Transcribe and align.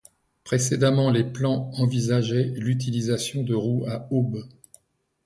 Précédemment 0.43 1.11
les 1.11 1.23
plans 1.23 1.69
envisageaient 1.75 2.53
l'utilisation 2.55 3.43
de 3.43 3.53
roues 3.53 3.85
à 3.87 4.07
aubes. 4.11 4.47